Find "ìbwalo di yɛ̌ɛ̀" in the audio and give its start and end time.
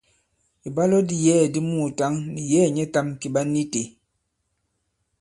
0.67-1.51